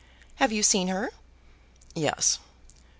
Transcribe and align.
"Have 0.37 0.51
you 0.51 0.63
seen 0.63 0.87
her?" 0.87 1.11
"Yes." 1.93 2.39